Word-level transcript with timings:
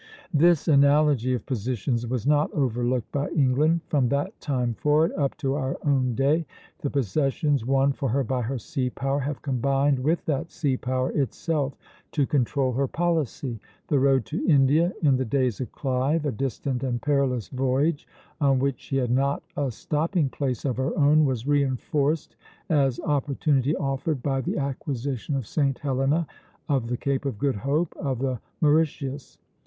This 0.33 0.67
analogy 0.67 1.35
of 1.35 1.45
positions 1.45 2.07
was 2.07 2.25
not 2.25 2.51
overlooked 2.55 3.11
by 3.11 3.27
England. 3.29 3.81
From 3.85 4.09
that 4.09 4.39
time 4.41 4.73
forward 4.73 5.11
up 5.11 5.37
to 5.37 5.53
our 5.53 5.77
own 5.85 6.15
day, 6.15 6.47
the 6.79 6.89
possessions 6.89 7.63
won 7.63 7.93
for 7.93 8.09
her 8.09 8.23
by 8.23 8.41
her 8.41 8.57
sea 8.57 8.89
power 8.89 9.19
have 9.19 9.43
combined 9.43 9.99
with 9.99 10.25
that 10.25 10.49
sea 10.49 10.75
power 10.75 11.11
itself 11.11 11.77
to 12.13 12.25
control 12.25 12.73
her 12.73 12.87
policy. 12.87 13.59
The 13.89 13.99
road 13.99 14.25
to 14.25 14.43
India 14.47 14.91
in 15.03 15.17
the 15.17 15.23
days 15.23 15.61
of 15.61 15.71
Clive 15.71 16.25
a 16.25 16.31
distant 16.31 16.81
and 16.81 16.99
perilous 16.99 17.49
voyage 17.49 18.07
on 18.41 18.57
which 18.57 18.79
she 18.79 18.97
had 18.97 19.11
not 19.11 19.43
a 19.55 19.69
stopping 19.69 20.29
place 20.29 20.65
of 20.65 20.77
her 20.77 20.97
own 20.97 21.25
was 21.25 21.45
reinforced 21.45 22.35
as 22.69 22.99
opportunity 23.01 23.75
offered 23.75 24.23
by 24.23 24.41
the 24.41 24.57
acquisition 24.57 25.35
of 25.35 25.45
St. 25.45 25.77
Helena, 25.77 26.25
of 26.67 26.87
the 26.87 26.97
Cape 26.97 27.23
of 27.25 27.37
Good 27.37 27.57
Hope, 27.57 27.95
of 27.97 28.17
the 28.17 28.39
Mauritius. 28.61 29.37